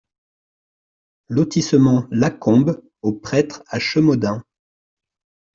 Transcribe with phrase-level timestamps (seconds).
[1.29, 4.43] Lotissement la Combe au Prêtre à Chemaudin